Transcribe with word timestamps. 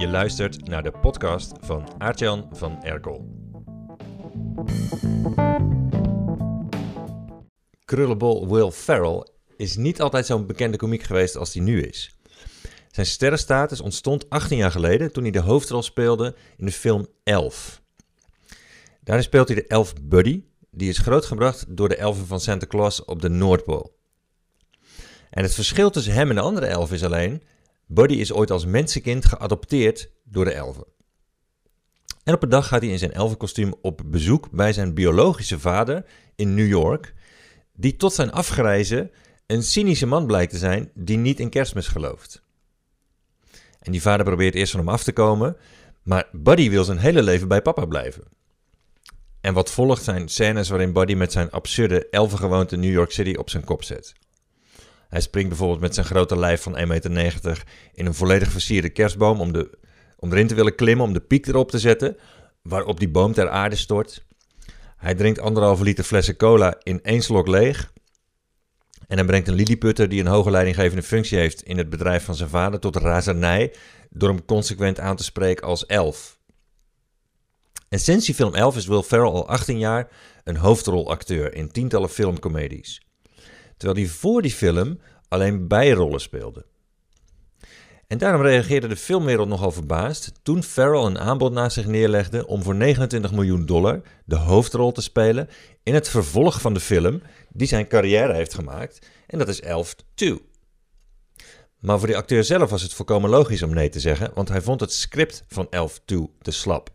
Je 0.00 0.08
luistert 0.08 0.68
naar 0.68 0.82
de 0.82 0.90
podcast 0.90 1.52
van 1.60 1.88
Aartjan 1.98 2.48
van 2.52 2.82
Erkel. 2.82 3.28
Krullenbol 7.84 8.48
Will 8.48 8.70
Ferrell 8.70 9.26
is 9.56 9.76
niet 9.76 10.00
altijd 10.00 10.26
zo'n 10.26 10.46
bekende 10.46 10.76
komiek 10.76 11.02
geweest 11.02 11.36
als 11.36 11.54
hij 11.54 11.62
nu 11.62 11.82
is. 11.82 12.16
Zijn 12.90 13.06
sterrenstatus 13.06 13.80
ontstond 13.80 14.30
18 14.30 14.56
jaar 14.56 14.70
geleden 14.70 15.12
toen 15.12 15.22
hij 15.22 15.32
de 15.32 15.40
hoofdrol 15.40 15.82
speelde 15.82 16.36
in 16.56 16.66
de 16.66 16.72
film 16.72 17.06
Elf. 17.24 17.82
Daarin 19.00 19.24
speelt 19.24 19.48
hij 19.48 19.56
de 19.56 19.66
elf 19.66 19.92
Buddy, 20.02 20.44
die 20.70 20.88
is 20.88 20.98
grootgebracht 20.98 21.76
door 21.76 21.88
de 21.88 21.96
elfen 21.96 22.26
van 22.26 22.40
Santa 22.40 22.66
Claus 22.66 23.04
op 23.04 23.20
de 23.22 23.28
Noordpool. 23.28 23.98
En 25.30 25.42
het 25.42 25.54
verschil 25.54 25.90
tussen 25.90 26.12
hem 26.12 26.28
en 26.28 26.34
de 26.34 26.40
andere 26.40 26.66
elfen 26.66 26.94
is 26.94 27.04
alleen, 27.04 27.42
Buddy 27.92 28.14
is 28.14 28.32
ooit 28.32 28.50
als 28.50 28.64
mensenkind 28.64 29.24
geadopteerd 29.24 30.10
door 30.24 30.44
de 30.44 30.52
elfen. 30.52 30.84
En 32.24 32.34
op 32.34 32.42
een 32.42 32.48
dag 32.48 32.66
gaat 32.66 32.80
hij 32.80 32.90
in 32.90 32.98
zijn 32.98 33.12
elfenkostuum 33.12 33.74
op 33.82 34.02
bezoek 34.04 34.50
bij 34.50 34.72
zijn 34.72 34.94
biologische 34.94 35.58
vader 35.58 36.04
in 36.36 36.54
New 36.54 36.68
York, 36.68 37.14
die 37.72 37.96
tot 37.96 38.12
zijn 38.12 38.32
afgrijzen 38.32 39.10
een 39.46 39.62
cynische 39.62 40.06
man 40.06 40.26
blijkt 40.26 40.52
te 40.52 40.58
zijn 40.58 40.90
die 40.94 41.16
niet 41.16 41.40
in 41.40 41.50
kerstmis 41.50 41.86
gelooft. 41.86 42.42
En 43.80 43.92
die 43.92 44.02
vader 44.02 44.24
probeert 44.24 44.54
eerst 44.54 44.70
van 44.70 44.80
hem 44.80 44.88
af 44.88 45.02
te 45.02 45.12
komen, 45.12 45.56
maar 46.02 46.28
Buddy 46.32 46.70
wil 46.70 46.84
zijn 46.84 46.98
hele 46.98 47.22
leven 47.22 47.48
bij 47.48 47.62
papa 47.62 47.84
blijven. 47.84 48.24
En 49.40 49.54
wat 49.54 49.70
volgt 49.70 50.04
zijn 50.04 50.28
scènes 50.28 50.68
waarin 50.68 50.92
Buddy 50.92 51.14
met 51.14 51.32
zijn 51.32 51.50
absurde 51.50 52.08
elfengewoonte 52.08 52.76
New 52.76 52.92
York 52.92 53.10
City 53.10 53.34
op 53.34 53.50
zijn 53.50 53.64
kop 53.64 53.84
zet. 53.84 54.14
Hij 55.10 55.20
springt 55.20 55.48
bijvoorbeeld 55.48 55.80
met 55.80 55.94
zijn 55.94 56.06
grote 56.06 56.38
lijf 56.38 56.62
van 56.62 56.76
1,90 56.76 56.82
meter 57.10 57.62
in 57.92 58.06
een 58.06 58.14
volledig 58.14 58.50
versierde 58.50 58.88
kerstboom 58.88 59.40
om, 59.40 59.52
de, 59.52 59.78
om 60.16 60.32
erin 60.32 60.46
te 60.46 60.54
willen 60.54 60.74
klimmen, 60.74 61.06
om 61.06 61.12
de 61.12 61.20
piek 61.20 61.46
erop 61.46 61.70
te 61.70 61.78
zetten, 61.78 62.16
waarop 62.62 62.98
die 62.98 63.10
boom 63.10 63.32
ter 63.32 63.48
aarde 63.48 63.76
stort. 63.76 64.24
Hij 64.96 65.14
drinkt 65.14 65.40
anderhalve 65.40 65.84
liter 65.84 66.04
flessen 66.04 66.36
cola 66.36 66.74
in 66.82 67.02
één 67.02 67.22
slok 67.22 67.48
leeg. 67.48 67.92
En 69.06 69.16
hij 69.16 69.26
brengt 69.26 69.48
een 69.48 69.54
lilliputter 69.54 70.08
die 70.08 70.20
een 70.20 70.26
hoge 70.26 70.50
leidinggevende 70.50 71.02
functie 71.02 71.38
heeft 71.38 71.62
in 71.62 71.78
het 71.78 71.90
bedrijf 71.90 72.24
van 72.24 72.34
zijn 72.34 72.48
vader 72.48 72.80
tot 72.80 72.96
razernij 72.96 73.74
door 74.10 74.28
hem 74.28 74.44
consequent 74.44 75.00
aan 75.00 75.16
te 75.16 75.24
spreken 75.24 75.66
als 75.66 75.86
elf. 75.86 76.38
En 77.88 78.00
sinds 78.00 78.26
die 78.26 78.34
film 78.34 78.54
Elf 78.54 78.76
is 78.76 78.86
Will 78.86 79.02
Ferrell 79.02 79.30
al 79.30 79.48
18 79.48 79.78
jaar 79.78 80.08
een 80.44 80.56
hoofdrolacteur 80.56 81.54
in 81.54 81.70
tientallen 81.70 82.10
filmcomedies. 82.10 83.09
Terwijl 83.80 84.06
hij 84.06 84.10
voor 84.14 84.42
die 84.42 84.50
film 84.50 85.00
alleen 85.28 85.68
bijrollen 85.68 86.20
speelde. 86.20 86.66
En 88.06 88.18
daarom 88.18 88.42
reageerde 88.42 88.88
de 88.88 88.96
filmwereld 88.96 89.48
nogal 89.48 89.70
verbaasd 89.70 90.32
toen 90.42 90.62
Ferrell 90.62 91.04
een 91.04 91.18
aanbod 91.18 91.52
naast 91.52 91.74
zich 91.74 91.86
neerlegde 91.86 92.46
om 92.46 92.62
voor 92.62 92.74
29 92.74 93.32
miljoen 93.32 93.66
dollar 93.66 94.00
de 94.24 94.36
hoofdrol 94.36 94.92
te 94.92 95.02
spelen 95.02 95.48
in 95.82 95.94
het 95.94 96.08
vervolg 96.08 96.60
van 96.60 96.74
de 96.74 96.80
film 96.80 97.22
die 97.48 97.66
zijn 97.66 97.88
carrière 97.88 98.34
heeft 98.34 98.54
gemaakt, 98.54 99.06
en 99.26 99.38
dat 99.38 99.48
is 99.48 99.60
Elf 99.60 99.94
2. 100.14 100.42
Maar 101.78 101.98
voor 101.98 102.08
de 102.08 102.16
acteur 102.16 102.44
zelf 102.44 102.70
was 102.70 102.82
het 102.82 102.94
volkomen 102.94 103.30
logisch 103.30 103.62
om 103.62 103.74
nee 103.74 103.88
te 103.88 104.00
zeggen, 104.00 104.30
want 104.34 104.48
hij 104.48 104.62
vond 104.62 104.80
het 104.80 104.92
script 104.92 105.44
van 105.48 105.66
Elf 105.70 106.00
2 106.04 106.30
te 106.42 106.50
slap. 106.50 106.90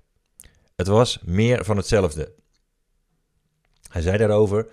Het 0.75 0.87
was 0.87 1.19
meer 1.23 1.65
van 1.65 1.77
hetzelfde. 1.77 2.33
Hij 3.89 4.01
zei 4.01 4.17
daarover: 4.17 4.67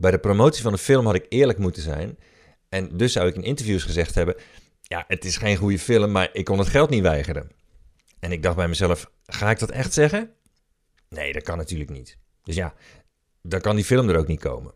Bij 0.00 0.10
de 0.10 0.18
promotie 0.18 0.62
van 0.62 0.72
de 0.72 0.78
film 0.78 1.06
had 1.06 1.14
ik 1.14 1.26
eerlijk 1.28 1.58
moeten 1.58 1.82
zijn. 1.82 2.18
En 2.68 2.96
dus 2.96 3.12
zou 3.12 3.28
ik 3.28 3.34
in 3.34 3.42
interviews 3.42 3.82
gezegd 3.82 4.14
hebben: 4.14 4.34
Ja, 4.82 5.04
het 5.08 5.24
is 5.24 5.36
geen 5.36 5.56
goede 5.56 5.78
film, 5.78 6.10
maar 6.10 6.28
ik 6.32 6.44
kon 6.44 6.58
het 6.58 6.68
geld 6.68 6.90
niet 6.90 7.02
weigeren. 7.02 7.50
En 8.18 8.32
ik 8.32 8.42
dacht 8.42 8.56
bij 8.56 8.68
mezelf: 8.68 9.10
Ga 9.26 9.50
ik 9.50 9.58
dat 9.58 9.70
echt 9.70 9.92
zeggen? 9.92 10.30
Nee, 11.08 11.32
dat 11.32 11.42
kan 11.42 11.56
natuurlijk 11.56 11.90
niet. 11.90 12.18
Dus 12.42 12.54
ja, 12.54 12.74
dan 13.42 13.60
kan 13.60 13.76
die 13.76 13.84
film 13.84 14.08
er 14.08 14.16
ook 14.16 14.26
niet 14.26 14.40
komen. 14.40 14.74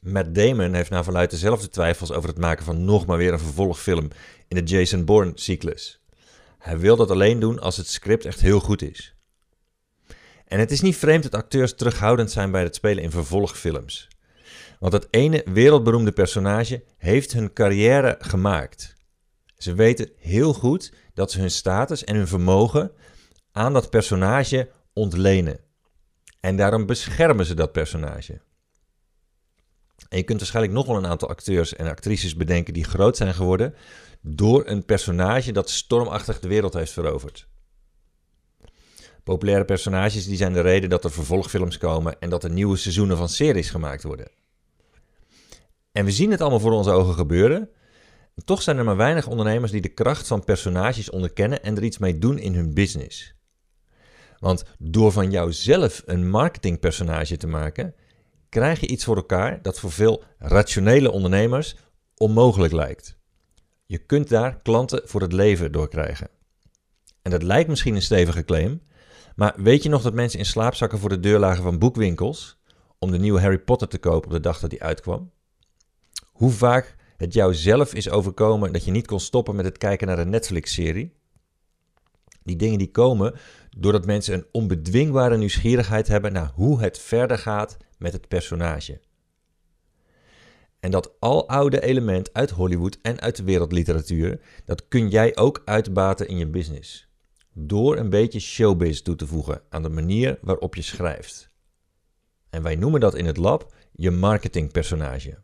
Matt 0.00 0.34
Damon 0.34 0.74
heeft 0.74 0.90
naar 0.90 1.04
verluidt 1.04 1.30
dezelfde 1.30 1.68
twijfels 1.68 2.12
over 2.12 2.28
het 2.28 2.38
maken 2.38 2.64
van 2.64 2.84
nog 2.84 3.06
maar 3.06 3.18
weer 3.18 3.32
een 3.32 3.38
vervolgfilm 3.38 4.08
in 4.48 4.56
de 4.56 4.62
Jason 4.62 5.04
Bourne-cyclus. 5.04 6.00
Hij 6.58 6.78
wil 6.78 6.96
dat 6.96 7.10
alleen 7.10 7.40
doen 7.40 7.60
als 7.60 7.76
het 7.76 7.88
script 7.88 8.24
echt 8.24 8.40
heel 8.40 8.60
goed 8.60 8.82
is. 8.82 9.14
En 10.44 10.58
het 10.58 10.70
is 10.70 10.80
niet 10.80 10.96
vreemd 10.96 11.22
dat 11.22 11.34
acteurs 11.34 11.74
terughoudend 11.74 12.30
zijn 12.30 12.50
bij 12.50 12.62
het 12.62 12.74
spelen 12.74 13.02
in 13.02 13.10
vervolgfilms. 13.10 14.08
Want 14.78 14.92
dat 14.92 15.06
ene 15.10 15.42
wereldberoemde 15.44 16.12
personage 16.12 16.84
heeft 16.96 17.32
hun 17.32 17.52
carrière 17.52 18.16
gemaakt. 18.18 18.94
Ze 19.56 19.74
weten 19.74 20.10
heel 20.18 20.54
goed 20.54 20.92
dat 21.14 21.30
ze 21.30 21.40
hun 21.40 21.50
status 21.50 22.04
en 22.04 22.16
hun 22.16 22.28
vermogen 22.28 22.92
aan 23.52 23.72
dat 23.72 23.90
personage 23.90 24.70
ontlenen. 24.92 25.60
En 26.40 26.56
daarom 26.56 26.86
beschermen 26.86 27.46
ze 27.46 27.54
dat 27.54 27.72
personage. 27.72 28.40
Je 30.08 30.22
kunt 30.22 30.38
waarschijnlijk 30.38 30.74
nog 30.74 30.86
wel 30.86 30.96
een 30.96 31.06
aantal 31.06 31.28
acteurs 31.28 31.76
en 31.76 31.86
actrices 31.86 32.36
bedenken 32.36 32.74
die 32.74 32.84
groot 32.84 33.16
zijn 33.16 33.34
geworden 33.34 33.74
door 34.20 34.66
een 34.66 34.84
personage 34.84 35.52
dat 35.52 35.70
stormachtig 35.70 36.40
de 36.40 36.48
wereld 36.48 36.74
heeft 36.74 36.92
veroverd. 36.92 37.48
Populaire 39.24 39.64
personages 39.64 40.26
die 40.26 40.36
zijn 40.36 40.52
de 40.52 40.60
reden 40.60 40.90
dat 40.90 41.04
er 41.04 41.10
vervolgfilms 41.10 41.78
komen 41.78 42.20
en 42.20 42.30
dat 42.30 42.44
er 42.44 42.50
nieuwe 42.50 42.76
seizoenen 42.76 43.16
van 43.16 43.28
series 43.28 43.70
gemaakt 43.70 44.02
worden. 44.02 44.30
En 45.92 46.04
we 46.04 46.10
zien 46.10 46.30
het 46.30 46.40
allemaal 46.40 46.60
voor 46.60 46.72
onze 46.72 46.90
ogen 46.90 47.14
gebeuren. 47.14 47.68
toch 48.44 48.62
zijn 48.62 48.78
er 48.78 48.84
maar 48.84 48.96
weinig 48.96 49.26
ondernemers 49.26 49.72
die 49.72 49.80
de 49.80 49.88
kracht 49.94 50.26
van 50.26 50.44
personages 50.44 51.10
onderkennen 51.10 51.62
en 51.62 51.76
er 51.76 51.82
iets 51.82 51.98
mee 51.98 52.18
doen 52.18 52.38
in 52.38 52.54
hun 52.54 52.74
business. 52.74 53.34
Want 54.38 54.64
door 54.78 55.12
van 55.12 55.30
jouzelf 55.30 56.02
een 56.06 56.30
marketingpersonage 56.30 57.36
te 57.36 57.46
maken, 57.46 57.94
krijg 58.48 58.80
je 58.80 58.86
iets 58.86 59.04
voor 59.04 59.16
elkaar 59.16 59.62
dat 59.62 59.80
voor 59.80 59.92
veel 59.92 60.24
rationele 60.38 61.10
ondernemers 61.10 61.76
onmogelijk 62.16 62.72
lijkt. 62.72 63.18
Je 63.86 63.98
kunt 63.98 64.28
daar 64.28 64.60
klanten 64.62 65.02
voor 65.04 65.20
het 65.20 65.32
leven 65.32 65.72
door 65.72 65.88
krijgen. 65.88 66.28
En 67.22 67.30
dat 67.30 67.42
lijkt 67.42 67.68
misschien 67.68 67.94
een 67.94 68.02
stevige 68.02 68.44
claim, 68.44 68.80
maar 69.34 69.54
weet 69.56 69.82
je 69.82 69.88
nog 69.88 70.02
dat 70.02 70.14
mensen 70.14 70.38
in 70.38 70.44
slaapzakken 70.44 70.98
voor 70.98 71.08
de 71.08 71.20
deur 71.20 71.38
lagen 71.38 71.62
van 71.62 71.78
boekwinkels 71.78 72.58
om 72.98 73.10
de 73.10 73.18
nieuwe 73.18 73.40
Harry 73.40 73.58
Potter 73.58 73.88
te 73.88 73.98
kopen 73.98 74.28
op 74.28 74.34
de 74.34 74.40
dag 74.40 74.60
dat 74.60 74.70
die 74.70 74.82
uitkwam? 74.82 75.30
Hoe 76.32 76.50
vaak 76.50 76.96
het 77.16 77.32
jou 77.32 77.54
zelf 77.54 77.94
is 77.94 78.10
overkomen 78.10 78.72
dat 78.72 78.84
je 78.84 78.90
niet 78.90 79.06
kon 79.06 79.20
stoppen 79.20 79.56
met 79.56 79.64
het 79.64 79.78
kijken 79.78 80.06
naar 80.06 80.18
een 80.18 80.30
Netflix-serie? 80.30 81.12
Die 82.42 82.56
dingen 82.56 82.78
die 82.78 82.90
komen 82.90 83.34
doordat 83.76 84.06
mensen 84.06 84.34
een 84.34 84.46
onbedwingbare 84.52 85.36
nieuwsgierigheid 85.36 86.08
hebben 86.08 86.32
naar 86.32 86.50
hoe 86.54 86.80
het 86.80 86.98
verder 86.98 87.38
gaat 87.38 87.76
met 87.98 88.12
het 88.12 88.28
personage. 88.28 89.00
En 90.80 90.90
dat 90.90 91.12
aloude 91.18 91.80
element 91.80 92.32
uit 92.32 92.50
Hollywood 92.50 92.98
en 93.02 93.20
uit 93.20 93.36
de 93.36 93.42
wereldliteratuur, 93.42 94.40
dat 94.64 94.88
kun 94.88 95.08
jij 95.08 95.36
ook 95.36 95.62
uitbaten 95.64 96.28
in 96.28 96.38
je 96.38 96.46
business 96.46 97.08
door 97.54 97.96
een 97.96 98.10
beetje 98.10 98.40
showbiz 98.40 99.00
toe 99.00 99.16
te 99.16 99.26
voegen 99.26 99.62
aan 99.68 99.82
de 99.82 99.88
manier 99.88 100.38
waarop 100.42 100.74
je 100.74 100.82
schrijft. 100.82 101.52
En 102.50 102.62
wij 102.62 102.76
noemen 102.76 103.00
dat 103.00 103.14
in 103.14 103.26
het 103.26 103.36
lab 103.36 103.74
je 103.92 104.10
marketingpersonage. 104.10 105.38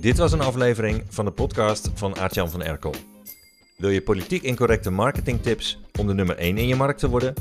Dit 0.00 0.18
was 0.18 0.32
een 0.32 0.40
aflevering 0.40 1.02
van 1.08 1.24
de 1.24 1.30
podcast 1.30 1.90
van 1.94 2.16
Aartjan 2.16 2.50
van 2.50 2.62
Erkel. 2.62 2.94
Wil 3.76 3.90
je 3.90 4.02
politiek 4.02 4.42
incorrecte 4.42 4.90
marketingtips 4.90 5.80
om 5.98 6.06
de 6.06 6.14
nummer 6.14 6.36
1 6.36 6.58
in 6.58 6.66
je 6.66 6.76
markt 6.76 6.98
te 6.98 7.08
worden? 7.08 7.34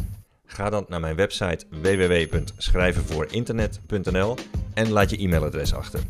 Ga 0.46 0.70
dan 0.70 0.86
naar 0.88 1.00
mijn 1.00 1.16
website 1.16 1.66
www.schrijvenvoorinternet.nl 1.70 4.36
en 4.74 4.92
laat 4.92 5.10
je 5.10 5.18
e-mailadres 5.18 5.74
achter. 5.74 6.02